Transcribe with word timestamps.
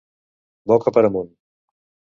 Boca 0.71 0.95
per 0.97 1.05
amunt. 1.11 1.31